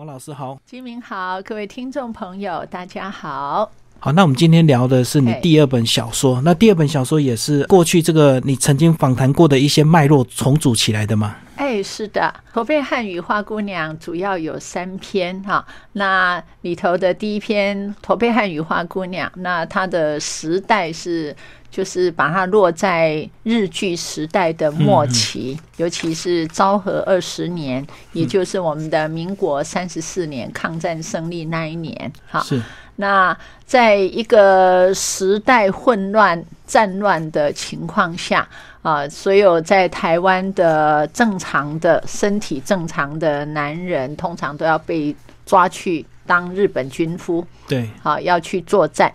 [0.00, 3.70] 王老师好，金明好，各位听众朋友大家好。
[3.98, 11.36] 好，那我们今天聊的是你第二本小说，那第二本小说也是过去这个你曾经访谈过的一些脉络重组起来的吗？
[11.56, 15.62] 哎，是的，《驼背汉语花姑娘》主要有三篇哈。
[15.92, 21.36] 那里头的第一篇《驼背汉语花姑娘》，那它的时代是
[21.80, 32.40] 就是把它落在日剧时代的末期，尤其是昭和二十年，也就是我们的民国三十四年抗战胜利那一年哈。
[32.40, 32.60] 是，
[32.96, 38.46] 那在一个时代混乱、战乱的情况下，
[38.82, 45.16] 啊，所有在台湾的正常的身体正常的男人，通常都要被
[45.46, 49.10] 抓去当日本军夫，对，啊，要去作战。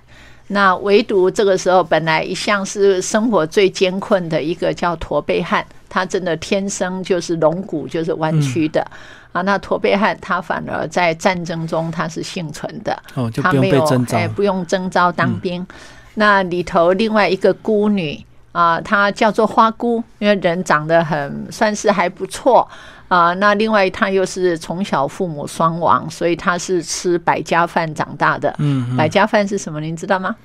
[0.48, 8.86] 那唯独这个时候，本来一向是生活最艰困的一个叫驼背汉，他真的天生就是龙骨就是弯曲的、
[9.32, 9.42] 啊。
[9.42, 12.96] 那驼背汉他反而在战争中他是幸存的，
[13.42, 15.66] 他没有哎，，不用征召当兵。
[16.14, 22.66] 那里头另外一个孤女啊，她叫做花姑，因为人长得很算是还不错
[23.08, 23.34] 啊。
[23.36, 28.54] 那另外她又是从小父母双亡，所以她是吃百家饭长大的。
[28.60, 29.80] 嗯，嗯百家饭是什么？
[29.80, 30.36] 您知道吗？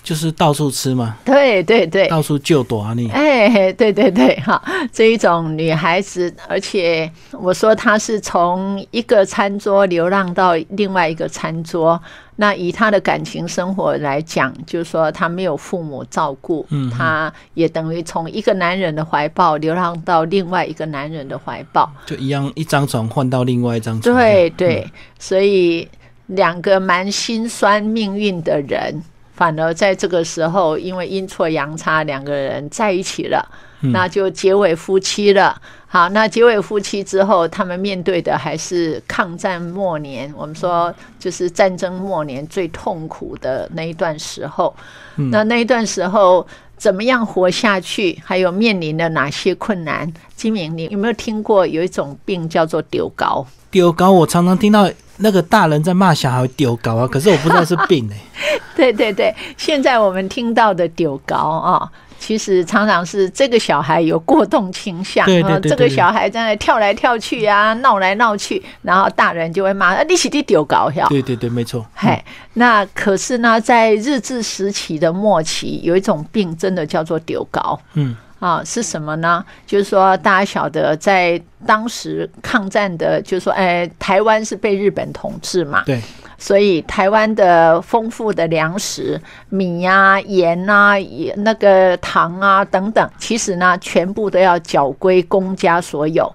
[0.00, 12.00] 就是到处吃嘛，对对对，到处就躲啊你，哎，对对对，哈，这一种女孩子，而且我说她是从一个餐桌流浪到另外一个餐桌。
[12.40, 21.90] 那以他的感情生活来讲，就是说他没有父母照顾，嗯她也等于从一个男人的怀抱流浪到另外一个男人的怀抱。
[22.06, 25.88] 就一样一张床换到另外一张床，对对，所以
[26.26, 29.02] 两个蛮心酸命运的人，
[29.34, 33.44] 反而在这个时候，因为阴错阳差，两个人在一起了，
[33.80, 35.60] 那就结为夫妻了。
[35.86, 44.74] 好，那结为夫妻之后，他们面对的还是抗战末年，我们说就是战争末年最痛苦的那一段时候。
[45.16, 46.46] 那那一段时候。
[46.78, 48.16] 怎么样活下去？
[48.24, 50.08] 还有面临的哪些困难？
[50.36, 53.44] 金明，你有没有听过有一种病叫做丢高？
[53.68, 71.06] 丢高，我常常听到那个大人在骂小孩丢高啊，可是我不知道是病 哎、对对对，现在我们听到的丢高啊，其实常常是这个小孩有过动倾向，对对啊这个小孩在那跳来跳去啊，闹来闹去，然后大人就会骂啊，你是你丢高呀。
[71.08, 72.22] 对对对，没错，嘿，
[72.54, 77.80] 那可是呢，在日治时期的末期，有一种病真的叫做丢高。
[77.94, 79.44] 嗯，啊，是什么呢？
[79.66, 86.00] 就是说，大家晓得，在当时抗战的，就是说，哎，台湾是被日本统治嘛，对，
[86.38, 96.32] 所以台湾的丰富的粮食，米啊、盐啊、也那个糖啊等等，其实呢，全部都要缴归公家所有，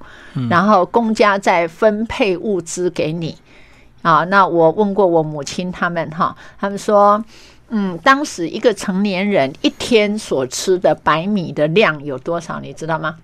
[0.50, 3.38] 然后公家再分配物资给你。
[4.02, 7.24] 啊，那我问过我母亲他们哈，他们说，
[7.70, 13.16] 嗯，当时一个成年人一天所吃的白米的量有多少，你知道吗？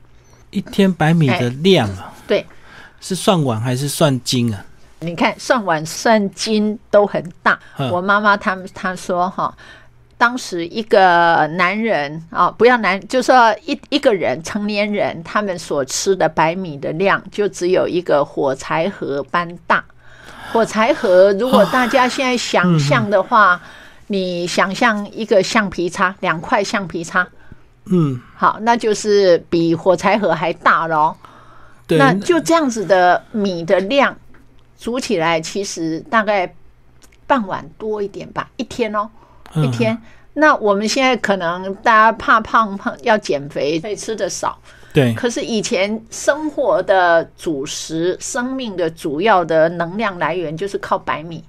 [0.51, 2.45] 一天白米的量啊，对，
[3.01, 4.63] 是算碗还是算斤啊？
[4.99, 7.57] 你看算碗算斤都很大。
[7.77, 9.53] 嗯我妈妈他们她说哈，
[10.17, 19.83] 当时一个男人啊，不要男，就说一一个人成年人，他们所吃的白米的量就只有一个火柴盒般大。
[20.51, 23.61] 火柴盒，如果大家现在想象的话，
[24.07, 27.27] 你想象一个橡皮擦，两块橡皮擦，
[27.85, 31.15] 嗯，好，那就是比火柴盒还大了哦。
[31.85, 34.15] 对，那就这样子的米的量
[34.79, 36.55] 煮起来，其实大概
[37.27, 39.09] 半碗多一点吧，一天哦，
[39.53, 39.95] 嗯一天。
[40.33, 44.57] 那我们现在可能大家怕胖胖要减肥，所以吃的少。
[44.93, 51.43] 对，可是以前生活的主食、生命的主要的能量来源就是靠白米。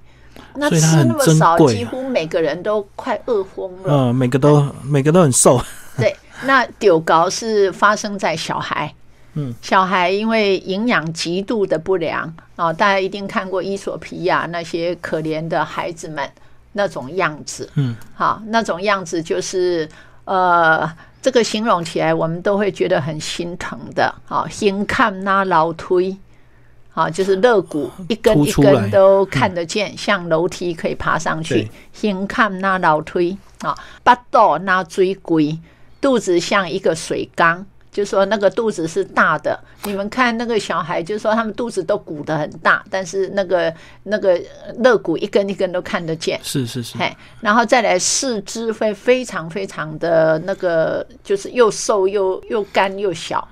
[0.55, 4.09] 那吃那么少，几乎每个人都快饿疯了。
[4.09, 5.59] 嗯，每个都每个都很瘦，
[5.97, 6.13] 对，
[6.43, 8.93] 那丢高是发生在小孩。
[9.33, 16.29] 嗯，小孩因为营养极度的不良哦，大家一定看过伊索皮亚那些可怜的孩子们
[16.73, 17.69] 那种样子。
[17.75, 19.87] 嗯，好，那种样子就是
[20.25, 20.91] 呃，
[21.21, 24.13] 这个形容起来我们都会觉得很心疼的。
[24.25, 26.17] 好，心看那老推。
[26.93, 31.71] 好，就是肋骨一根一根都看得见，像楼梯可以爬上去对。
[31.93, 33.73] 心看那老推啊，
[34.03, 35.57] 巴肚那追龟，
[36.01, 39.59] 肚子像一个水缸，就说那个肚子是大的。
[39.83, 43.73] 你们看那个小孩，就说他们肚子都鼓得很大，但是那个
[44.03, 44.41] 那个
[44.77, 46.39] 肋骨一根一根都看得见。
[46.41, 53.45] 是是是，嘿，然后再来四肢会非常非常的那个，就是又瘦又又干又小，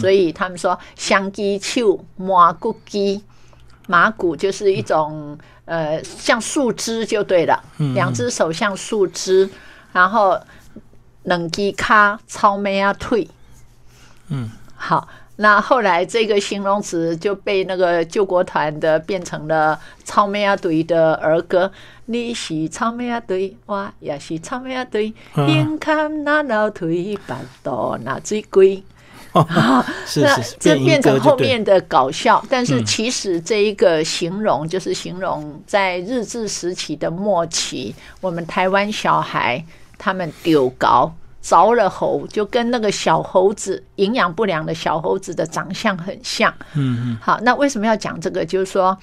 [0.00, 3.22] 所以他们说香鸡手麻骨鸡。
[3.88, 7.62] 麻骨就是一种呃像树枝就对了，
[7.94, 9.50] 两只手像树枝，
[9.92, 10.40] 然后
[11.24, 13.28] 冷鸡卡超妹啊腿，
[14.32, 15.06] 嗯，好。
[15.36, 21.72] 那后来这个形容词就被那个救国团的变成了草莓啊队的儿歌。
[22.04, 28.82] 你是草莓啊队，我也是草莓啊队，眼看那老腿，巴肚那最贵。
[29.32, 39.64] 啊，是那是，这变成后面的搞笑，但是其实这一个形容就是形容在日治时期的末期，我们台湾小孩
[39.96, 41.10] 他们丢高
[41.42, 46.54] 着了猴，就跟那个小猴子营养不良的小猴子的长相很像。
[46.74, 48.44] 嗯嗯，好，那为什么要讲这个？
[48.44, 48.96] 就是说，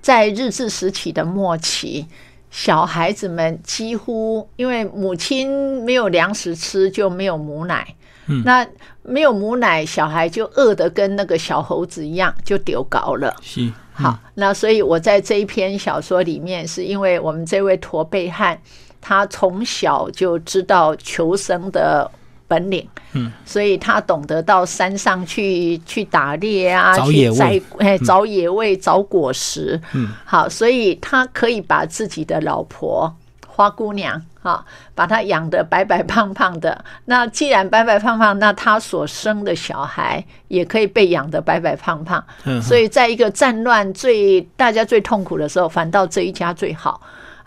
[0.00, 2.06] 在日治时期的末期，
[2.50, 7.94] 小孩子们几乎因为母亲没有粮食吃，就没有母奶。
[8.28, 8.64] 嗯那
[9.02, 13.34] 没有母奶，小孩就饿得跟那个小猴子一样，就丢高了。
[13.42, 18.56] 是，好，那所以我在这一篇小说里面，是因为我们这位驼背汉，
[19.02, 22.10] 他从小就知道求生的
[22.48, 33.14] 本领，嗯，所以他懂得到山上去去打猎啊，找野味去摘哎找野味、找果实，嗯，好，所以他可以把自己的老婆
[33.46, 34.22] 花姑娘。
[34.42, 34.60] 啊，
[34.92, 36.84] 把她养得白白胖胖的。
[37.04, 42.20] 那既然白白胖胖，那他所生的小孩也可以被养得白白胖胖。
[42.42, 47.00] 嗯，所以在一个战乱最大家最痛苦的时候，反倒这一家最好。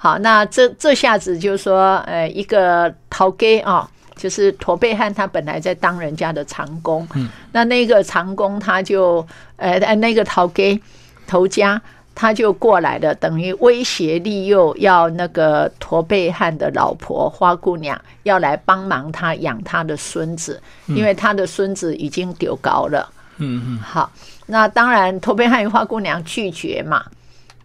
[0.05, 9.25] 好，那这这下子就说，呃，一个陶给啊，就是驼背汉，他本来在当人家的长工，嗯，那那个长工他就，
[9.55, 10.79] 呃，那个陶给
[11.25, 11.81] 头家。
[12.13, 23.11] 他就过来了，等于威胁利诱，要那个驼背汉的老婆花姑娘要来帮忙他养他的孙子，因为他的孙子已经丢高了。
[23.37, 24.09] 嗯嗯，好，
[24.45, 27.03] 那当然驼背汉与花姑娘拒绝嘛，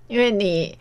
[0.08, 0.76] 因为你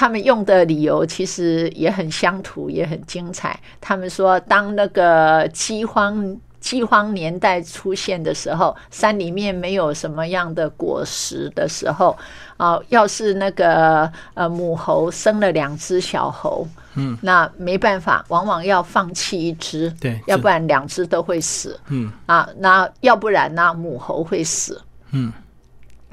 [0.00, 3.60] 他们用的理由其实也很乡土，也很精彩。
[3.82, 6.34] 他们说，当那个饥荒。
[6.60, 12.14] 饥荒年代出现的时候，山里面没有什么样的果实的时候，
[12.58, 24.78] 啊，要是那个呃母猴生了两只小猴，嗯，那没办法，往往要放弃一只，对，要不然两只都会死，嗯啊，那要不然呢母猴会死，
[25.12, 25.32] 嗯，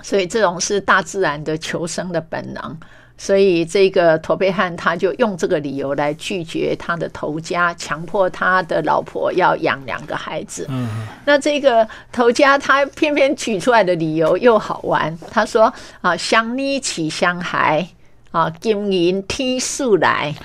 [0.01, 2.77] 所以这种是大自然的求生的本能。
[3.17, 10.65] 所以这个驼背汉他就用这个理由来拒绝他的头家，强迫他的老婆要养两个孩子。
[10.69, 10.87] 嗯，
[11.25, 17.87] 那这个头家他偏偏举出来的理由又好玩，他说啊，乡里起乡孩
[18.31, 20.35] 啊，金银天数来。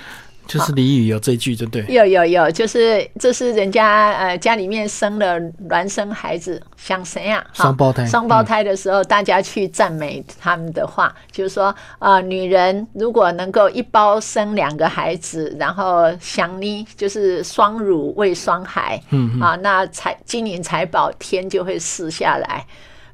[0.53, 7.43] 就是俚语有这句就对，有有有，就是这是人家呃家里面生了孪生孩子，想谁啊？
[7.53, 22.63] 双胞胎，双胞胎的时候，大家去赞美他们的话，就是说啊，女人如果能够一包生两个孩子，然后想你就是双乳喂双孩，嗯啊，那财金银财宝天就会赐下来。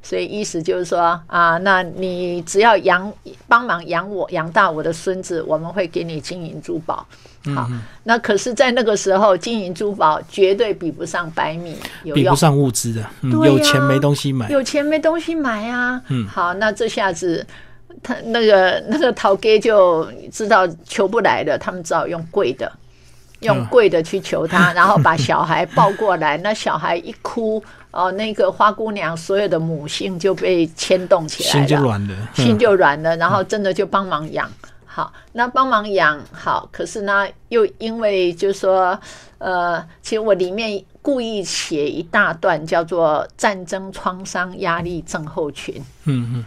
[0.02, 3.12] 所以意思就是说啊，那你只要养
[3.50, 7.06] 帮忙养我养大我的孙子，我们会给你金银珠宝。
[7.56, 7.70] 好，
[8.04, 13.06] 那可是，在那个时候，金银珠宝绝对比不上白米有用，比不上物资的，
[13.46, 16.02] 有钱没东西买，有钱没东西买啊。
[16.10, 17.46] 嗯好，那这下子
[18.04, 22.72] 他那个那个陶哥就知道求不来的，他们只好用贵的。
[23.42, 26.38] 用贵的去求他， 然后把小孩抱过来。
[26.40, 34.52] 那小孩一哭，哦，那个花姑娘所有的母性就被牵动起来心就了，软了，心嗯就软了，然后真的就帮忙养。
[35.00, 39.00] 好，那帮忙养好，可是呢，又因为就是说，
[39.38, 45.74] 呃，其实我里面故意写一大段叫做战争创伤压力症候群。
[46.04, 46.46] 嗯嗯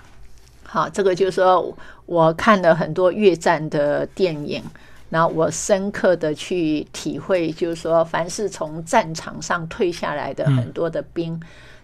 [0.64, 4.62] 好，这个就是说我看了很多越战的电影，
[5.08, 11.40] 然后我深刻的去体会，就是说，凡是从战场上退下来的很多的兵，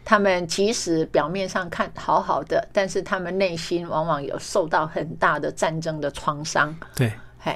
[0.09, 6.75] 他们即使表面上看好好的，但是他们内心往往有受到很大的战争的创伤。
[6.97, 7.55] 对，嘿，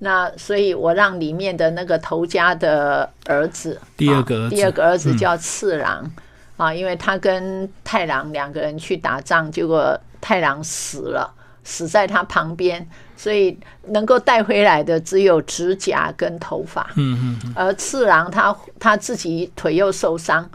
[0.00, 6.12] 那所以我让里面的那个头家的儿子，第二个儿子啊第二个儿子嗯叫次郎、
[6.58, 11.32] 啊，因为他跟太郎两个人去打仗，结果太郎死了，
[11.64, 16.86] 死在他旁边，所以能够带回来的只有指甲跟头发。
[16.96, 20.46] 嗯嗯嗯，而次郎他他自己腿又受伤，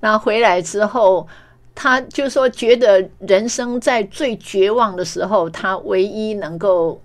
[0.00, 1.26] 那回来之后，
[1.74, 7.02] 他就说觉得人生在最绝望的时候，他唯一能够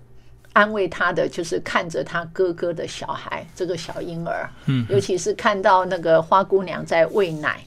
[0.52, 7.60] 安慰他的就是看着他哥哥的小孩，这个小婴儿，嗯，尤其是看到那个花姑娘在喂奶。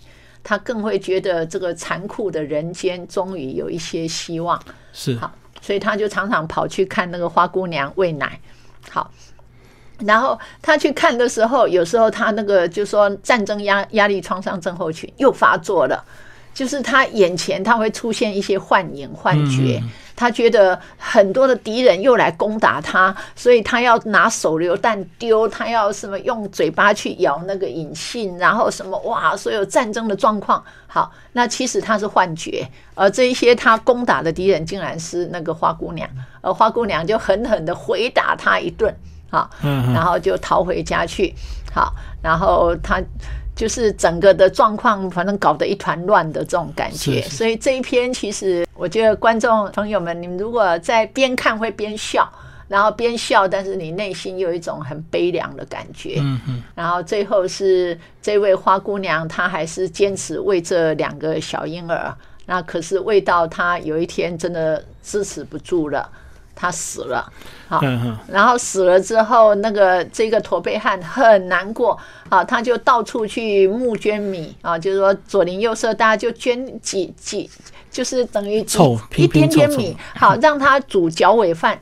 [0.48, 4.62] 他更会觉得这个残酷的人间终于有一些希望。
[4.94, 8.40] 是好所以他就常常跑去看那个花姑娘喂奶。
[8.92, 9.10] 好，
[10.00, 16.04] 然后他去看的时候，有时候他那个就说战争压压力创伤症候群又发作了，
[16.54, 19.82] 就是他眼前他会出现一些幻影幻觉，
[20.16, 30.64] 他觉得很多的敌人又来攻打他，所以他要拿手榴弹丢，他要什么用嘴巴去咬那个引信，然后什么哇，所有战争的状况。
[30.88, 36.10] 好，那其实他是幻觉，而这一些他攻打的敌人竟然是那个花姑娘，
[36.42, 38.94] 而花姑娘就狠狠的回打他一顿。
[39.36, 39.50] 好，
[39.94, 41.34] 然后就逃回家去。
[41.74, 43.02] 好，然后他
[43.54, 47.22] 就是整个的状况，反正搞得一团乱的这种感觉。
[47.24, 52.32] 所以这一篇其实，我觉得观众朋友们，你们如果在边看会边笑，
[52.70, 56.18] 然后边笑，但是你内心有一种很悲凉的感觉。
[56.22, 56.64] 嗯嗯。
[56.74, 62.16] 然后最后是这位花姑娘，她还是坚持喂这两个小婴儿。
[62.46, 66.10] 那可是喂到她有一天真的支持不住了。
[66.56, 67.30] 他死了，
[67.68, 67.82] 好，
[68.28, 74.56] 然后死了之后，那个这个驼背汉很难过，啊，他就到处去募捐米。
[74.62, 77.50] 啊，就是说左邻右舍大家就捐几几，
[77.92, 78.60] 就是等于
[79.16, 81.78] 一点点米，好让他煮脚尾饭。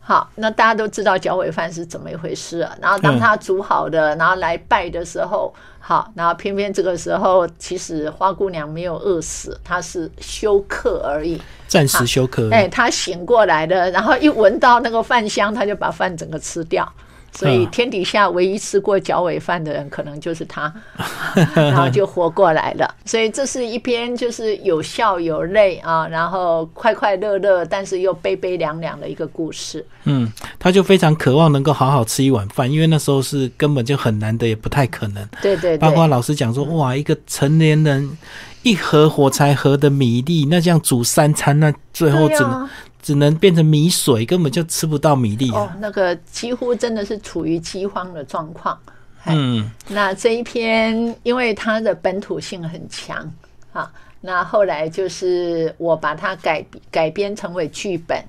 [0.00, 2.76] 好，那大家都知道脚尾饭是怎么一回事啊？
[2.80, 5.54] 然后当他煮好的，然后来拜的时候，
[5.86, 11.38] 好，然后偏偏这个时候，其实花姑娘没有饿死，她是休克而已，
[11.68, 12.48] 暂时休克。
[12.50, 16.90] 哎，她醒过来了，然后一闻到那个饭香，她就把饭整个吃掉。
[17.36, 20.72] 所以天底下唯一吃过脚尾饭的人，可能就是他，
[21.54, 22.94] 然后就活过来了。
[23.04, 29.84] 所以这是一篇就是有笑有泪啊，然后快快乐乐，但是又悲悲凉凉的一个故事。
[30.04, 35.28] 嗯，他就非常渴望能够好好吃一碗饭，因为那时候是根本就很难的，也不太可能。
[35.42, 35.76] 对对。
[35.78, 38.16] 包括老师讲说，哇，一个成年人
[38.62, 42.68] 一盒火柴盒的米粒，那这样煮三餐，那最后只能。
[43.04, 45.70] 只能变成米水，根本就吃不到米粒哦。
[45.78, 48.80] 那个几乎真的是处于饥荒的状况。
[49.26, 53.30] 嗯，那这一篇因为它的本土性很强
[53.74, 53.92] 啊，
[54.22, 58.24] 那后来就是我把它改改编成为剧本，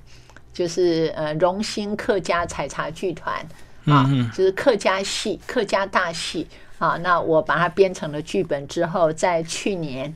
[0.52, 3.34] 就是呃荣兴客家采茶剧团
[3.86, 4.06] 啊，
[4.36, 6.46] 就是客家戏、客家大戏
[6.78, 6.98] 啊。
[6.98, 10.14] 那我把它编成了剧本之后，在去年。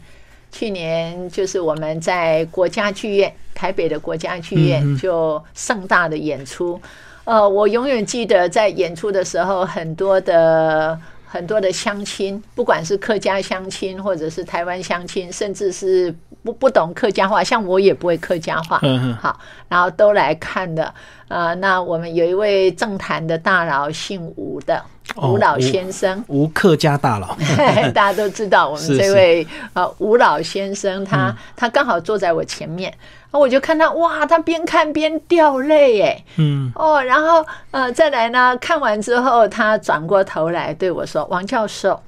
[0.52, 6.80] 去年就是我们在国家剧院，台北的国家剧院就盛大的演出。
[7.24, 20.92] 呃，我永远记得在演出的时候，很多的很多的乡亲，不管是客家乡亲，或者是台湾乡亲，甚至是不不懂客家话，像我也不会客家话，嗯好，然后都来看的。
[21.28, 24.82] 呃，那我们有一位政坛的大佬，姓吴的。
[25.16, 27.36] 吴老先生，吴客家大佬，
[27.92, 32.94] 大家都知道我们这位呃吴老先生，他他刚好坐在我前面，
[33.32, 36.70] 我就看他哇，他边看边掉泪哎，嗯。
[36.76, 42.00] 哦，然后呃再来呢，看完之后他转过头来对我说：“王教授，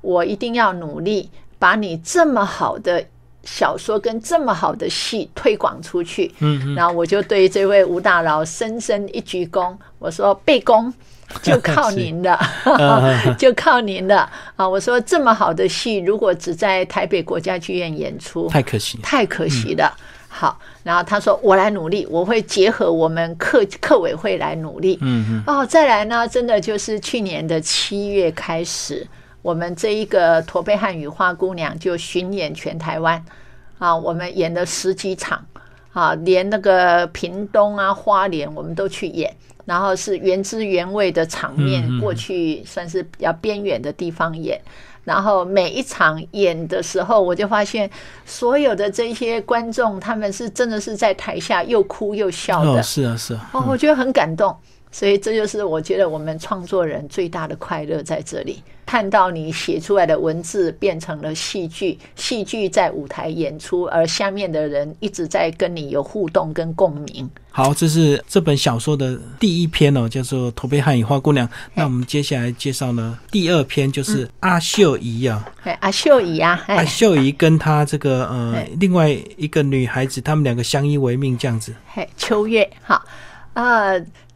[0.00, 3.04] 我一定要努力把你这么好的
[3.44, 10.92] 小说跟这么好的戏推广出去。”嗯，然后我就对这位吴大佬深深一鞠躬，我说：“背功。
[11.44, 12.36] ”就靠您的，
[13.38, 14.68] 就靠您了啊！
[14.68, 19.96] 我说这么好的戏，如果只在台北国家剧院演出，太可惜，太可惜了。
[20.28, 24.98] 好，然后他说我来努力，我会结合我们客客委会来努力。
[25.02, 25.42] 嗯嗯。
[25.46, 29.06] 哦，再来呢，真的就是去年的七月开始，
[29.42, 33.24] 我们这一个驼背汉与花姑娘就巡演全台湾
[33.78, 35.44] 啊，我们演了十几场
[35.92, 39.34] 啊，连那个屏东啊、花莲我们都去演。
[39.66, 44.60] 然后是原汁原味的场面，过去算是比较边远的地方演。
[45.04, 47.88] 然后每一场演的时候，我就发现
[48.24, 52.82] 所有的这些观众，他们是真的是在台下又哭又笑的。
[52.82, 53.50] 是啊，是啊。
[53.52, 54.56] 哦，我觉得很感动。
[54.92, 67.30] 所以这就是我觉得我们创作人最大的快乐在这里，看到你写出来的文字变成了戏剧，戏剧在舞台演出，而下面的人一直在跟你有互动跟共鸣。
[67.52, 71.46] 好，这是这本小说的第一篇哦，叫做《驼背汉与花姑娘》。
[71.74, 81.72] 那我们接下来介绍呢，第二篇就是阿秀姨啊，阿秀姨啊，阿秀姨跟她这个呃另外一个女孩子，她们两个相依为命这样子。
[81.92, 83.04] 嘿，秋月，好。
[83.52, 83.90] 啊，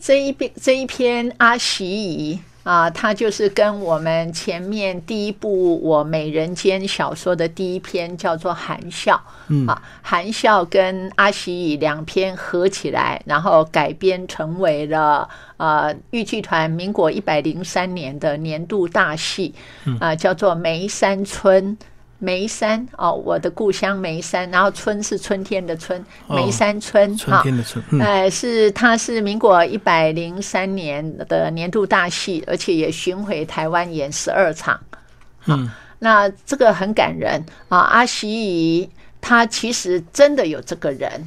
[0.05, 9.17] 这一篇这一篇阿喜姨啊，它就是跟我们前面第一部我美人间小说的第一篇叫做《含笑》，
[9.49, 9.67] 嗯。
[9.67, 19.55] 啊，《含笑》跟阿喜姨两篇合起来，然后改编成为了呃豫剧团民国一百零三年的年度大戏，
[20.01, 21.79] 啊，叫做《梅山村
[22.19, 34.81] 眉山哦，我的故乡眉山，然后春是春天的春，哦眉山村春天的春，嗯呃，是它是民国一百零三年的年度大戏，而且也巡回台湾演十二场。
[35.47, 37.79] 嗯，那这个很感人啊！
[37.81, 38.89] 阿喜姨
[39.21, 41.27] 她其实真的有这个人，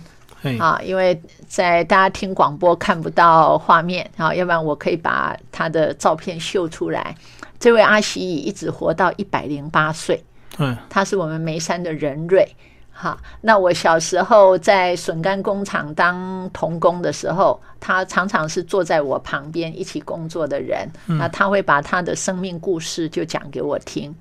[0.60, 7.16] 啊，因为在大家听广播看不到画面啊，要不然我可以把他的照片秀出来。
[7.60, 10.24] 这位阿喜姨一直活到一百零八岁。
[10.58, 12.56] 嗯，他是我们眉山的人瑞。
[12.92, 20.90] 哈，那我小时候在笋干工厂当童工的时候，他常常是坐在我旁边一起工作的人。
[21.06, 24.16] 那他会把他的生命故事就讲给我听。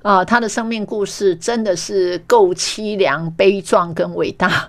[0.00, 4.68] 啊、他的生命故事真的是够凄凉、悲壮跟伟大。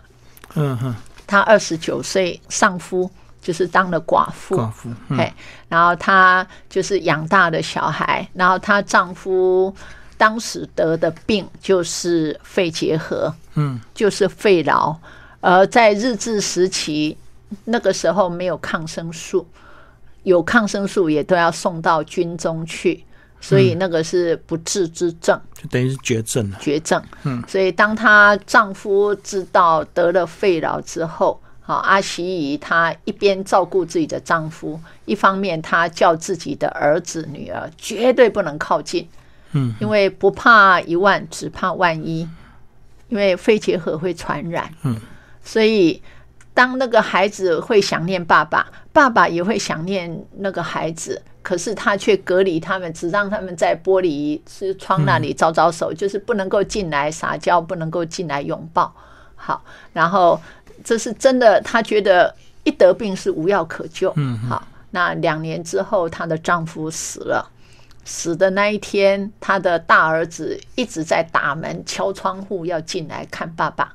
[0.56, 0.94] 嗯哼，
[1.26, 3.10] 他二十九岁丧夫，
[3.42, 4.58] 就是当了寡妇。
[4.58, 5.34] 寡妇，嗯嘿，
[5.70, 9.74] 然后她就是养大的小孩，然后她丈夫
[10.18, 14.96] 当时得的病就是肺结核，嗯，就是肺痨，
[15.42, 17.18] 而在日治时期，
[17.66, 19.46] 那个时候没有抗生素，
[20.24, 23.04] 有抗生素也都要送到军中去，
[23.40, 25.40] 所以那个是不治之症。
[25.54, 26.58] 就等于是绝症了。
[26.60, 27.02] 绝症。
[27.24, 39.08] 嗯，所以当她丈夫知道得了肺痨之后，好，阿喜姨她一边照顾自己的丈夫，一方面她叫自己的儿子女儿绝对不能靠近，
[39.56, 42.30] 嗯，因为不怕一万，只怕万一，
[43.10, 44.70] 因为肺结核会传染。
[44.84, 44.96] 嗯，
[45.44, 46.02] 所以
[46.54, 51.22] 当那个孩子会想念爸爸，爸爸也会想念那个孩子。
[51.42, 58.92] 可是他却隔离他们，只让他们在玻璃是窗那里招招手，就是不能够进来撒娇，不能够进来拥抱。
[59.36, 60.42] 好，然后
[60.84, 62.34] 这是真的，她觉得
[62.64, 64.12] 一得病是无药可救。
[64.16, 67.48] 嗯，好，那两年之后，她的丈夫死了。
[68.06, 73.94] 死的那一天，他的大儿子一直在打门、敲窗户，要进来看爸爸。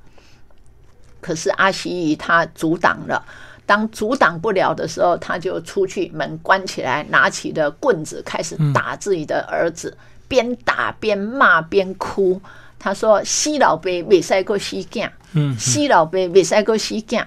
[1.20, 3.24] 可是阿西姨她阻挡了，
[3.64, 9.96] 当阻挡不了的时候，他就出去，门关起来，拿起了棍子开始打自己的儿子，
[10.26, 12.40] 边打边骂边哭。
[12.78, 17.24] 他说：“西老爸未塞过死囝，嗯，死老爸未塞过死囝。”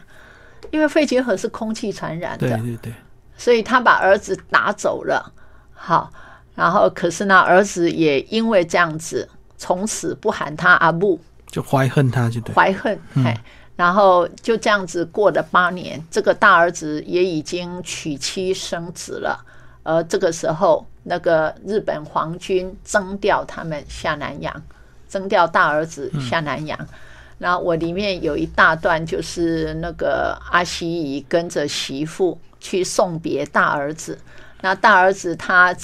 [0.72, 2.94] 因为肺结核是空气传染的，对对对，
[3.38, 5.32] 所以他把儿子打走了。
[5.72, 6.12] 好，
[6.56, 12.54] 然后可是呢，儿子也因为这样子，从此不喊他阿布，就怀恨他就对。
[12.54, 13.36] 怀恨，哎，
[13.76, 19.44] 然后就这样子过了八年，这个大儿子也已经娶妻生子了。
[19.84, 24.64] 而这个时候，那个日本皇军征调他们下南洋，
[25.10, 26.80] 征调大儿子下南洋。
[27.40, 34.18] 然后我里面有一大段，就是那个阿西姨跟着媳妇去送别大儿子。
[34.62, 35.76] 那大儿子他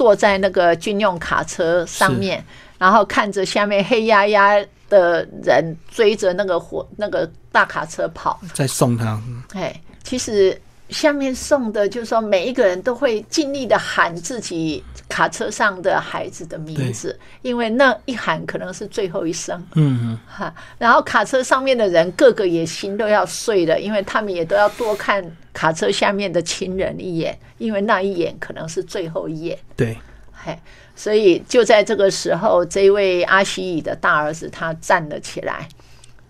[0.00, 2.42] 坐在那个军用卡车上面，
[2.78, 4.56] 然后看着下面黑压压
[4.88, 8.40] 的人追着那个火那个大卡车跑。
[8.54, 10.58] 再送他，嗯哎，其实
[10.88, 14.82] 下面送的，就是说每一个人都会尽力的喊自己
[15.20, 19.62] 卡车上的孩子的名字，因为那一喊可能是最后一声。
[19.74, 29.58] 嗯哈，然后卡车上面的人个个也心都要碎了，因为他们也都要多看卡车下面的亲人一眼，因为那一眼可能是最后一眼。
[29.58, 29.98] 嗯，对，
[30.32, 30.58] 嘿，
[30.96, 35.68] 所以就在这个时候，这位阿西乙的大儿子他站了起来，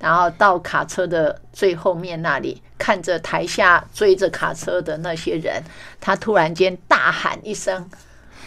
[0.00, 5.62] 然后到卡车的最后面那里，看着台下追着卡车的那些人，
[6.00, 7.88] 他突然间大喊一声：“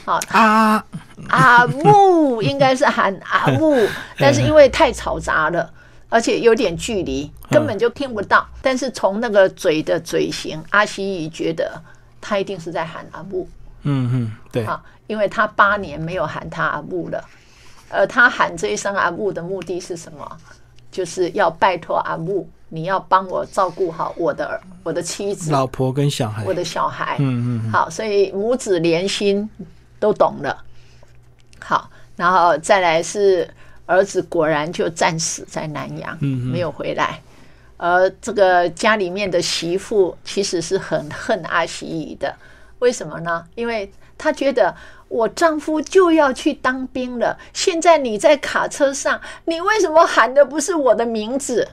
[0.05, 0.85] 啊，啊，
[1.29, 3.87] 阿木应该是喊阿木，
[4.17, 5.69] 但是因为太嘈杂了，
[6.09, 8.45] 而且有点距离，根本就听不到。
[8.61, 11.81] 但是从那个嘴的嘴型，阿西姨觉得
[12.19, 13.47] 他一定是在喊阿木
[13.83, 17.23] 嗯嗯，对，啊，因为他八年没有喊他阿木了。
[17.89, 20.37] 而他喊这一声阿木的目的是什么？
[20.91, 27.17] 就是要拜托阿木，你要帮我照顾好我的我的妻子、老婆跟小孩我，的小孩。
[27.19, 29.47] 嗯嗯，好，所以母子连心
[30.03, 30.61] 都懂了。
[31.61, 33.49] 好，然后再来是
[33.85, 37.21] 儿子果然就战死在南阳，嗯没有回来。
[37.77, 42.35] 而这个家里面的媳妇其实是很恨阿喜姨的，
[42.79, 43.45] 为什么呢？
[43.55, 44.75] 因为她觉得
[45.07, 51.69] 我丈夫就要去当兵了，现在你在卡车上，你为什么喊的不是我的名字？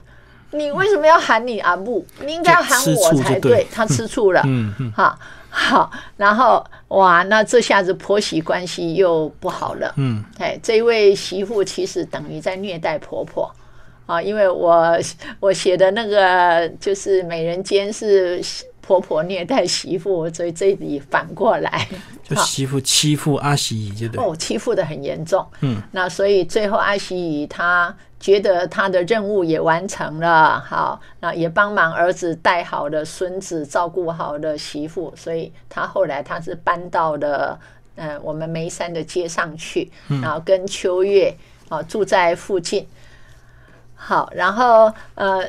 [0.51, 2.05] 你为什么要喊你阿木？
[2.25, 3.67] 你应该要喊我才对对。
[3.73, 5.19] 他吃醋了，嗯嗯，好
[5.53, 9.93] 好，然后哇，那这下子婆媳关系又不好了。
[9.97, 13.53] 嗯，哎，这一位媳妇其实等于在虐待婆婆
[14.05, 14.97] 啊，因为我
[15.41, 18.41] 我写的那个就是美人尖是
[18.79, 21.87] 婆婆虐待媳妇，所以这里反过来，
[22.23, 24.25] 就媳妇欺负阿喜姨，对不对？
[24.25, 25.45] 哦，欺负的很严重。
[25.59, 37.59] 嗯，那所以最后阿喜姨她觉得他的任务也完成了，好，那也帮忙儿子带好了孙子，照顾好了媳妇，所以他后来他是搬到了
[37.95, 41.35] 呃我们眉山的街上去，然后跟秋月
[41.67, 42.87] 啊住在附近。
[43.95, 45.43] 好，然后呃。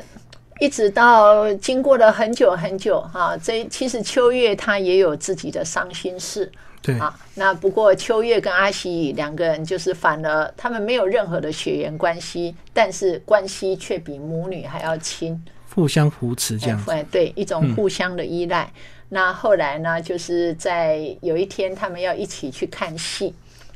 [0.59, 6.49] 一直到经过了很久很久哈，这其实秋月她也有自己的伤心事，
[6.83, 7.17] 对啊。
[7.33, 15.43] 那不过秋月跟阿喜两个人就是反而他们没有任何的血缘关系，但是关系却比母女还要亲，
[15.73, 16.83] 互相扶持这样。
[16.87, 18.71] 哎，对，一种互相的依赖。
[19.09, 23.33] 那后来呢，就是在有一天他们要一起去看戏，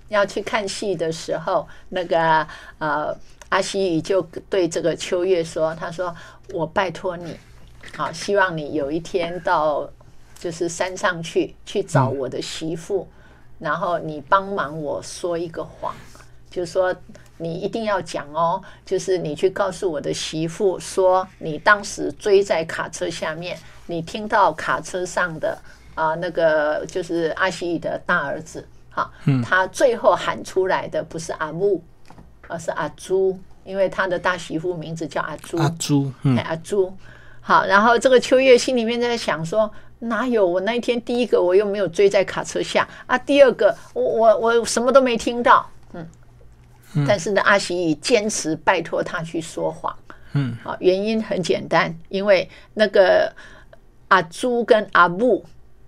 [0.10, 2.46] 要去看戏的时候，那个
[2.78, 3.18] 呃。
[3.50, 6.14] 阿西语就对这个秋月说：“他说
[6.52, 7.34] 我拜托你，
[7.96, 9.90] 好，希望你有一天到
[10.38, 13.08] 就是山上去去找我的媳妇，
[13.60, 15.94] 然后你帮忙我说一个谎，
[16.50, 16.96] 就是说
[17.38, 25.58] 你一定要讲哦，就是你去告诉我的媳妇说，你当时追在卡车下面，你听到卡车上的
[25.96, 29.12] 啊那个就是阿西语的大儿子，好，
[29.44, 31.84] 他最后喊出来的不是阿木。”
[32.50, 35.58] 而是阿朱，因为他的大媳妇名字叫阿朱。
[35.58, 36.90] 阿朱，嗯，阿朱。
[37.42, 43.18] 好，然后这个秋月心里面在想说：哪有我那一天第一个我又没有追在卡车下啊？
[43.18, 46.08] 第二个我我我什么都没听到，嗯。
[47.08, 49.96] 但是呢，阿喜坚持拜托他去说谎，
[50.34, 50.58] 嗯。
[50.64, 53.32] 好，原因很简单，因为那个
[54.08, 55.44] 阿朱跟阿木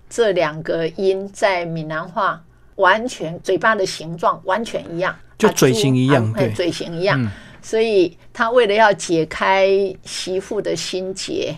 [0.10, 2.43] 这两个音在闽南话
[2.76, 5.15] 完全嘴巴的形状完全一样。
[5.38, 9.69] 就嘴型一样，对，嘴型一样，所以他为了要解开
[10.04, 11.56] 媳妇的心结，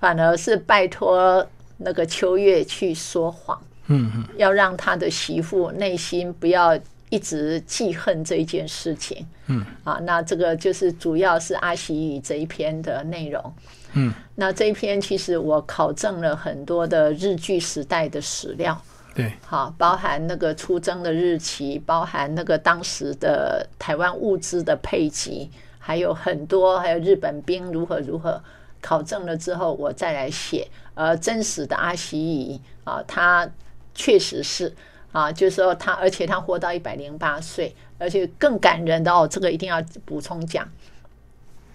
[0.00, 6.78] 反而是拜托那个秋月去说谎，嗯嗯，要让他的媳妇内心不要
[7.10, 13.54] 一直记恨这一件事情，嗯，啊，那这个就是主要是阿喜语这一篇的内容，
[13.94, 18.80] 嗯，那这一篇其实我考证了很多的日据时代的史料。
[19.14, 28.38] 对，好，包含那个出征的日期，包含那个当时的台湾物资的配给，还有很多，还有日本兵如何如何
[28.86, 30.68] 考证了之后，我再来写。
[30.94, 33.50] 而真实的阿喜乙啊，她
[33.92, 34.72] 确实是
[35.10, 40.68] 啊，就是说她，而且她活到一百零八岁，而且更感人的哦，这个一定要补充讲，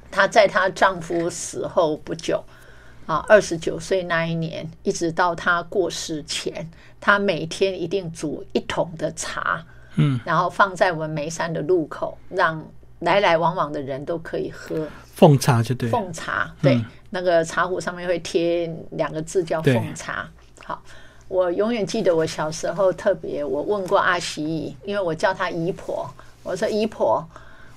[0.10, 2.42] 她在她丈夫死后不久。
[3.08, 6.72] 啊，二十九岁那一年，一直到她过世前，
[7.02, 12.66] 她每天一定煮一桶的茶，嗯，然后放在我们眉山的路口，让
[13.02, 14.88] 来来往往的人都可以喝。
[15.14, 20.28] 奉茶就对，奉茶对，那个茶壶上面会贴两个字叫奉茶。
[20.64, 20.82] 好，
[21.28, 26.10] 我永远记得我小时候特别，我问过阿喜姨，因为我叫她姨婆，
[26.42, 27.24] 我说姨婆，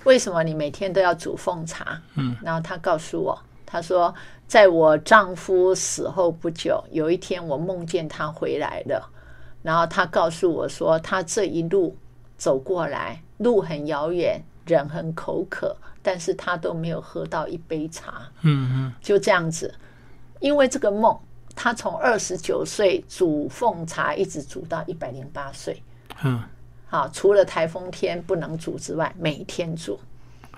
[0.05, 2.01] 为什么你每天都要煮奉茶？
[2.15, 4.15] 嗯，然后她告诉我，她说。
[4.47, 9.11] 在我丈夫死后不久，有一天我梦见他回来了，
[9.63, 11.97] 然后她告诉我说，他这一路
[12.37, 18.23] 走过来，路很遥远，人很口渴，但是他都没有喝到一杯茶。
[18.43, 19.73] 嗯嗯，就这样子，
[20.41, 21.19] 因为这个梦，
[21.55, 25.83] 他从二十九岁煮奉茶，一直煮到一百零八岁。
[26.23, 26.43] 嗯，
[26.87, 29.99] 好，除了台风天不能煮之外，每天煮。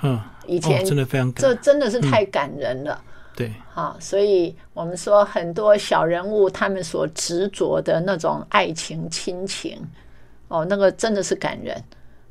[0.03, 3.03] 嗯，以前真的非常，这真的是太感人了。
[3.35, 9.79] 对，好，所以我们说很多小人物他们所执着的那种爱情亲情，
[10.49, 11.83] 哦，那个真的是感人。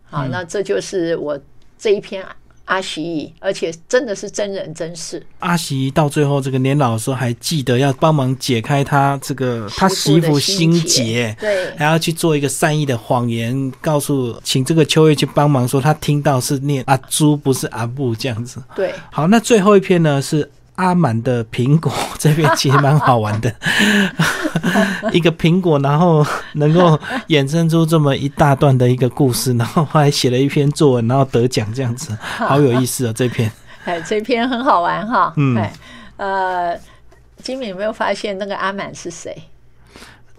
[0.04, 1.40] 好，那这就是我
[1.78, 2.26] 这一篇
[2.66, 5.24] 阿喜，而且真的是真人真事。
[5.40, 18.62] 阿喜到最后这个年老的时候，还记得要帮忙解开他这个他媳妇心结，对，还要去做一个善意的谎言，告诉请这个秋月去帮忙，说他听到是念阿朱，不是阿布这样子。
[18.76, 20.50] 对，好，那最后一篇呢是。
[20.76, 23.54] 阿满的苹果这边其实蛮好玩的，
[25.14, 33.14] 一个苹果，然后能够衍生出这么一大段的一个故事，然后后来写了一篇作文，然后得奖这样子，好有意思哦！
[33.14, 33.52] 这篇，
[33.86, 35.34] 哎，这篇很好玩哈。
[35.38, 35.74] 嗯，哎，
[36.18, 36.80] 呃，
[37.42, 39.36] 金敏有没有发现那个阿满是谁？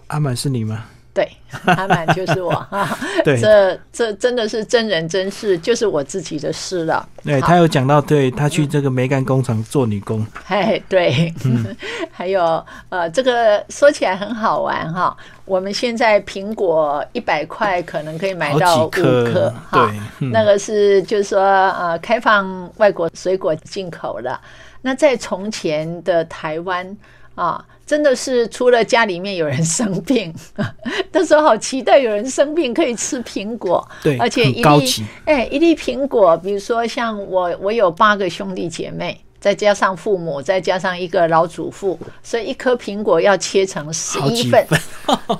[0.07, 0.85] 阿满是你吗？
[1.17, 1.27] 对，
[1.65, 2.95] 阿满就是我哈。
[3.25, 7.09] 对，这这真的是真人真事，就是我自己的事了。
[7.23, 10.23] 对他有讲到，对他去这个梅干工厂做女工。
[10.45, 11.33] 哎，对，
[12.13, 15.17] 还有呃，这个说起来很好玩哈。
[15.45, 24.39] 我们现在苹果一百块可能可以买到五颗，对，那个是就是说呃，开放外国水果进口了。
[24.83, 26.95] 那在从前的台湾。
[27.37, 30.31] 啊，真的是除了家里面有人生病，
[31.11, 39.19] 那时候好期待有人生病可以吃苹果，对，而且一粒哎一粒苹果，比如说像我我有八个兄弟姐妹。
[39.39, 44.65] 再加上父母，再加上一个老祖父，所以一颗苹果要切成十一份。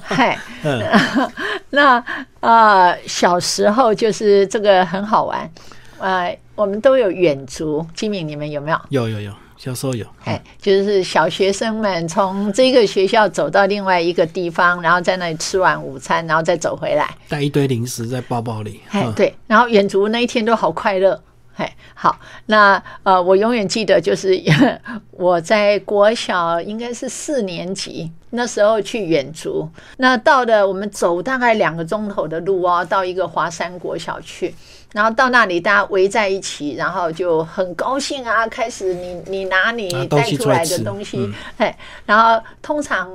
[0.04, 0.80] 嗨， 嗯，
[1.72, 2.02] 那
[2.40, 5.50] 呃，小时候就是这个很好玩，
[5.98, 7.86] 呃，我们都有远足。
[7.96, 8.80] 金敏，你们有没有？
[8.90, 17.10] 有有有，小时候有，哎，就是小学生们从这个学校走到另外一个地方，然后在那里吃完午餐，然后再走回来。
[17.28, 21.20] 带一堆零食在包包里，嗯，哎对，然后远足那一天都好快乐。
[21.58, 24.40] 哎，好，那呃，我永远记得，就是
[25.12, 29.68] 我在国小应该是四年级那时候去远足，
[29.98, 34.54] 那到了我们走大概两个钟头的路哦，到一个华山国小去，
[34.94, 43.10] 然后到那里大家围在一起，然后就很高兴啊，开始你你拿你带出来的东西嗯，哎、然后通常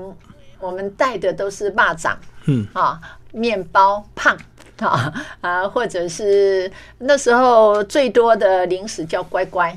[0.59, 2.13] 我们带的都是蚂蚱，
[2.47, 3.01] 嗯啊，
[3.31, 4.37] 面包胖。
[4.87, 9.77] 啊啊，或者是那时候最多的零食叫乖乖，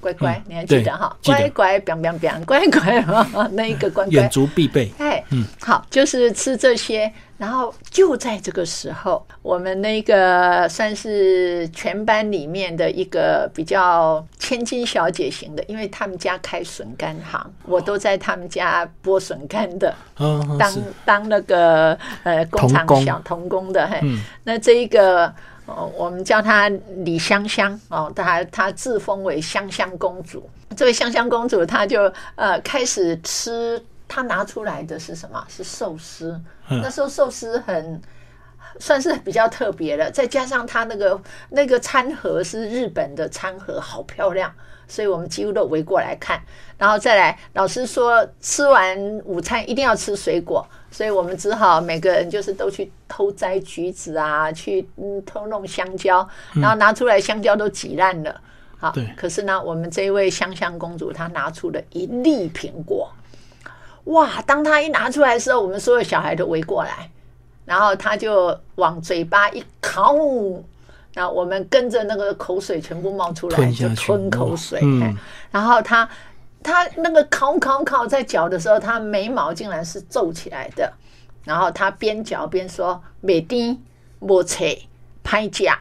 [0.00, 1.16] 乖乖，嗯你还记得哈？
[1.24, 3.04] 乖乖，biang biang biang，乖乖，
[3.52, 4.12] 那一个乖乖。
[4.12, 5.22] 远，足必备，哎，
[5.60, 24.20] 好，就是吃这些，然后就在这个时候，我们那个算是全班里面的一个比较千金小姐型的，因为他们家开笋干行，我都在他们家剥笋干的，嗯，嗯当当那个呃工厂小童工的，嘿，嗯。
[24.44, 25.32] 那这一个。
[25.68, 26.68] 哦，我们叫她
[27.04, 30.48] 李香香哦，她她自封为香香公主。
[30.76, 35.44] 这位香香公主，她就呃开始吃，她拿出来的是什么？
[35.48, 36.40] 是寿司。
[36.70, 38.00] 嗯那时候寿司很
[38.78, 44.52] 算是比较特别的，再加上她那个那个餐盒是日本的餐盒，好漂亮，
[44.86, 46.40] 所以我们几乎都围过来看。
[46.76, 58.40] 然后再来，老师说吃完午餐一定要吃水果，所以我们只好每个人就是都去偷摘橘子啊，去嗯偷弄香蕉，然后拿出来香蕉都挤烂了。
[58.78, 63.10] 好对，可是呢，我们这一位香香公主她拿出了一粒苹果，
[64.04, 64.40] 哇！
[64.42, 67.10] 当她一拿出来的时候，我们所有小孩都围过来，
[67.64, 70.14] 然后她就往嘴巴一烤，
[71.12, 74.80] 然后我们跟着那个口水全部冒出来，就吞口水。
[75.50, 76.08] 然后她
[76.62, 80.92] 她那个烤烤烤在嚼的时候，他眉毛竟然是皱起来的，
[81.44, 83.80] 然后他边嚼边说：“美丁
[84.18, 84.78] 莫切
[85.22, 85.78] 拍假。”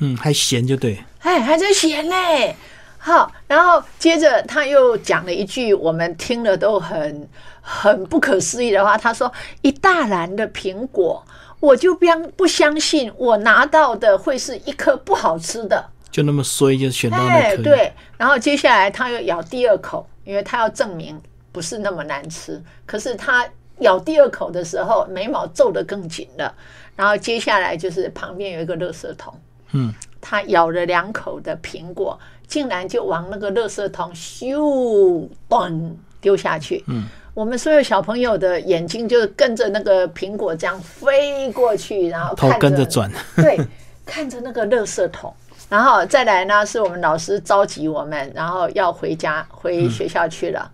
[0.00, 2.56] 嗯，还咸就对，哎，还在咸嘞。
[2.98, 7.28] 好，然后接着他又讲了一句我们听了都很
[7.60, 11.22] 很不可思议的话，他说：“一大篮的苹果，
[11.60, 17.92] 我就不相不相信我拿到的会是一颗不好吃的。”就那么衰就选到那哎，颗，，对。
[18.16, 22.62] 然后接下来他又咬第二口，因为他要证明不是那么难吃。
[22.86, 23.44] 可是他
[23.80, 26.54] 咬第二口的时候，眉毛皱得更紧了。
[26.94, 29.34] 然后接下来就是旁边有一个垃圾桶，
[29.72, 36.84] 嗯，他咬了两口的苹果，竟然就往那个垃圾桶咻咚丢下去。
[36.86, 43.58] 嗯，我们所有小朋友的眼睛就是跟着那个苹果这样飞过去，然后头看跟着转，对，
[44.06, 45.34] 看着那个垃圾桶，
[45.74, 50.70] 然后再来呢，是我们老师召集我们，然后要回家回学校去了。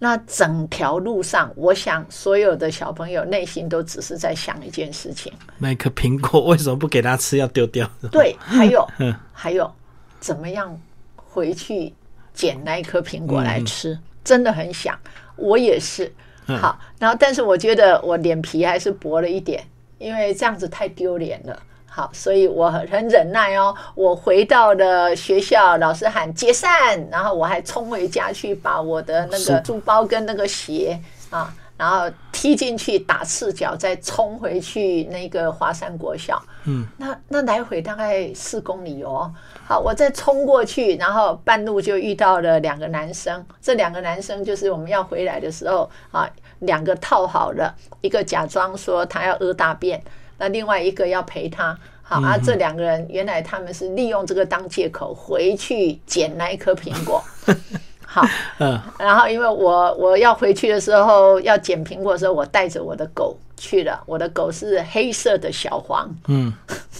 [0.00, 7.88] 那整条路上，我想所有的小朋友内心都只是在想一件事情：那颗苹果为什么不给他吃，要丢掉？
[8.10, 9.72] 对，还有 嗯还有，
[10.18, 10.76] 怎么样
[11.14, 11.94] 回去
[12.34, 13.96] 捡那一颗苹果嗯来吃？
[14.24, 14.98] 真的很想，
[15.36, 16.12] 我也是。
[16.48, 19.62] 嗯好，然后但是我觉得我脸皮还是薄了一点，
[19.98, 21.56] 因为这样子太丢脸了。
[21.94, 23.74] 好，所以我很很忍耐哦。
[23.94, 36.42] 我回到了学校，老师喊解散，然后我还冲回家去把我的那个书包跟那个鞋啊，然后踢进去打赤脚，再冲回去那个华山国小。
[36.64, 39.30] 嗯，那那来回大概四公里哦。
[39.66, 43.44] 好，我再冲过去，然后半路就遇到了两个男生。
[43.60, 46.26] 这两个男生就是我们要回来的时候啊，
[46.60, 50.02] 两个套好了，一个假装说他要屙大便，
[50.42, 51.78] 那另外一个要陪他。
[52.02, 57.22] 好啊，这两个人原来他们是利用这个当借口回去捡那一颗苹果。
[58.04, 58.26] 好，
[58.58, 66.10] 嗯，然后因为我我要回去的时候要捡苹果的时候，我带着我的狗去了，我的狗是黑色的小黄。
[66.26, 66.52] 嗯，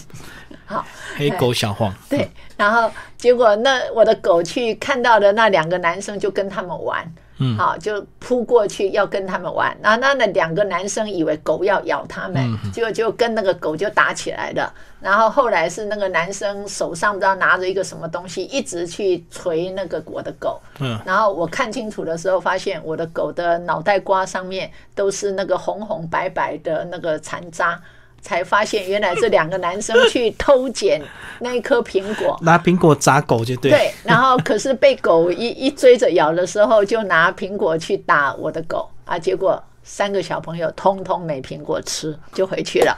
[0.65, 0.83] 好，
[1.17, 7.05] 黑狗小黄，对，嗯然后结果那我的狗去看到的那两个男生就跟他们玩，
[7.43, 9.75] 嗯好，就扑过去要跟他们玩。
[9.83, 14.73] 然后那那两个男生以为狗要咬他们，嗯结果就跟那个狗就打起来了。
[15.01, 20.61] 然后后来是那个男生手上不知道拿着一个什么东西，一直去捶那个我的狗。
[20.79, 27.77] 嗯，然后我看清楚的时候，发现我的狗的脑袋瓜上面都是那个红红白白的那个残渣，
[28.23, 30.99] 才发现原来这两个男生去偷捡
[31.39, 32.35] 那一颗苹果。
[32.41, 33.69] 拿苹果砸狗就对。
[33.69, 42.97] 对，然后可是被狗一 一追着咬的时候，就拿苹果去打我的狗啊，结果三个小朋友通通没苹果吃，就回去了。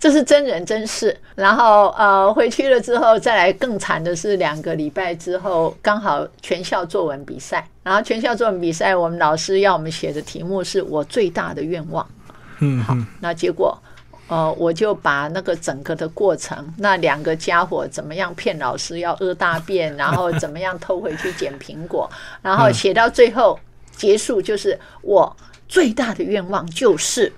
[0.00, 1.16] 这是真人真事。
[1.36, 7.64] 然后呃，回去了之后，再来更惨的是，两个礼拜之后，刚好全校作文比赛。
[7.84, 12.04] 然后全校作文比赛，我们老师要我们写的题目是我最大的愿望。
[12.58, 13.76] 嗯好那结果，
[14.32, 23.60] 呃，我就把那个整个的过程，那两个家伙怎么样骗老师要屙大便，然后怎么样偷回去捡苹果， 然后写到最后
[23.94, 25.36] 结束，就是我
[25.68, 27.30] 最大的愿望就是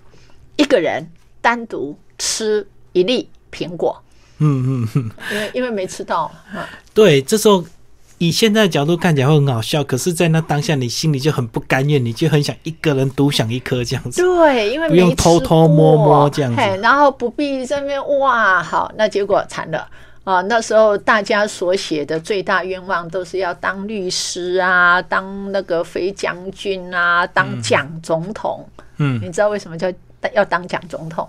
[0.54, 1.04] 一个人
[1.40, 4.00] 单独吃一粒苹果，
[4.38, 6.62] 嗯嗯嗯，因为因为没吃到，嗯。
[6.94, 7.64] 对，这时候
[8.18, 14.22] 以现在的角度看起来会很好笑，可是，在那当下你心里就很不甘愿，你就很想一个人独享一颗这样子。
[14.22, 19.88] 对，因为不用偷偷摸摸过这样子，然后不必在那边哇，好，那结果惨了。
[20.24, 28.66] 啊，那时候大家所写的最大愿望都是要当律师啊，当那个飞将军啊，当蒋总统。
[28.96, 29.92] 嗯，你知道为什么叫
[30.32, 31.28] 要当蒋总统？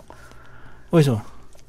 [0.91, 1.21] 为什么？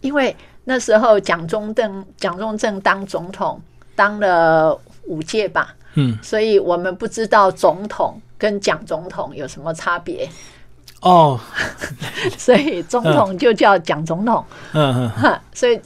[0.03, 3.61] 因为那时候蒋中正蒋中正当总统
[3.97, 10.29] 当了五届吧，嗯，所以我们不知道总统跟蒋总统有什么差别，
[11.01, 11.39] 哦，
[12.37, 14.45] 所以总统就叫蒋总统。
[14.73, 14.95] 嗯。
[14.95, 15.81] 嗯哈，所以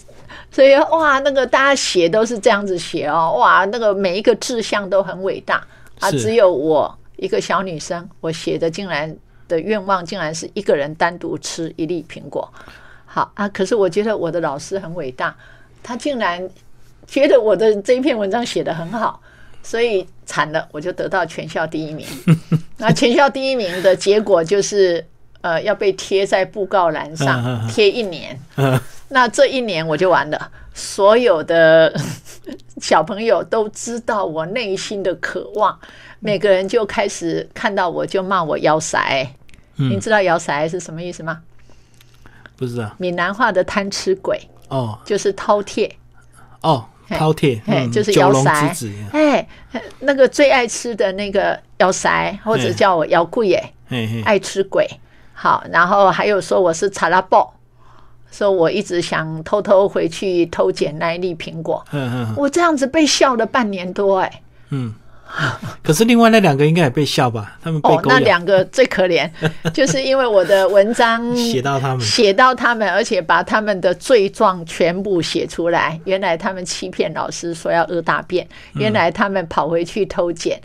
[0.51, 5.63] 所以哇，那个大家写都是这样子写哦，哇，那个每一个志向都很伟大。
[6.01, 9.15] 啊，只有我一个小女生，我写的竟然
[9.47, 12.51] 的愿望竟然是一个人单独吃一粒苹果。
[13.05, 15.37] 好啊，可是我觉得我的老师很伟大，
[15.83, 16.49] 他竟然
[17.11, 19.21] 觉得我的这一篇文章写得很好，
[19.63, 22.07] 所以惨了，我就得到全校第一名。
[22.79, 25.05] 那全校第一名的结果就是，
[25.41, 28.39] 呃，要被贴在布告栏上嗯贴一年。
[28.57, 31.93] 嗯，那这一年我就完了，所有的
[32.81, 35.77] 小朋友都知道我内心的渴望，
[36.21, 38.97] 每个人就开始看到我就骂我摇骰。
[39.77, 41.41] 嗯您知摇骰是什么意思吗？
[42.57, 42.95] 不知道。
[42.99, 45.91] 闽南话的贪吃鬼哦就是饕餮，
[46.61, 49.47] 哦，嘿饕餮，就是九龙摇骰之子，哎，
[50.01, 53.73] 那个最爱吃的那个摇骰，或者叫我摇贵耶，
[54.25, 54.87] 爱吃鬼。
[55.33, 57.47] 好，然后还有说我是查拉布，
[58.31, 61.85] 说我一直想偷偷回去偷捡那一粒苹果。
[61.93, 64.95] 嗯嗯我这样子被笑了半年多，哎，嗯。
[65.83, 67.57] 可是另外那两个应该也被笑吧？
[67.63, 69.29] 他们被哦，那，两个最可怜，
[69.73, 75.99] 就是因为我的文章写到他们，写到他们，而且把他们的罪状全部写出来。
[76.05, 80.61] 原来他们欺骗老师说要屙大便，原来他们跑回去偷捡。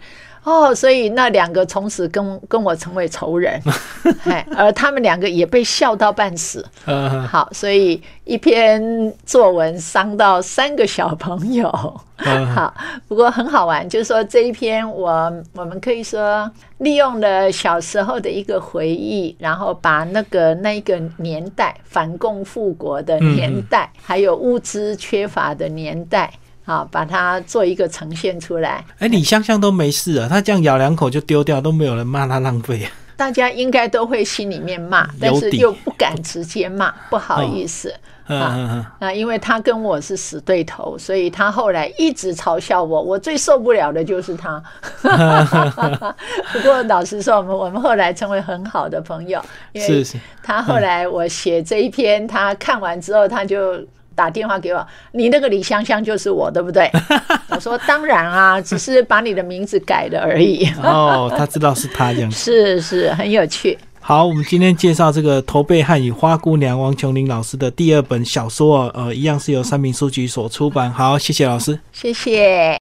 [0.46, 3.60] 哦，所以那两个从此跟跟我成为仇人，
[4.26, 6.64] 哎，而他们两个也被笑到半死。
[6.86, 12.00] 呃，好，所以一篇作文伤到三个小朋友。
[12.18, 12.74] 嗯好，
[13.10, 26.32] 不过很好玩，就是说这一篇我我们可以说利用了小时候的一个回忆，然后把那个那一个年代反共复国的年代，还有物资缺乏的年代。
[26.66, 32.92] 啊，把它做一个呈现出来，哎，李香香都没事啊，他这样咬两口就丢掉，都没有人骂他浪费啊。
[33.16, 37.94] 大家应该都会心里面骂，但是又不敢直接骂，不好意思。
[38.28, 43.02] 嗯嗯嗯，那因为他跟我是死对头，所以他后来一直嘲笑我。
[43.02, 44.62] 我最受不了的就是他。
[46.52, 49.40] 不过老实说，我们我们后来成为很好的朋友，
[49.72, 50.04] 因为
[50.42, 53.80] 他后来我写这一篇，他看完之后他就。
[54.16, 56.90] 打电话给我，你那个李香香就是我，对不对？
[57.50, 60.66] 我说当然啊，只是把你的名字改了而已。
[60.82, 62.38] 哦，他知道是他这样子。
[62.40, 63.78] 是是，很有趣。
[64.00, 70.92] 好，我们今天介绍这个《驼背汉与花姑娘》王琼林老师的第二本小说，呃，一样是由三明书局所出版。
[70.92, 71.80] 好，谢谢老师。
[71.92, 72.74] 谢谢。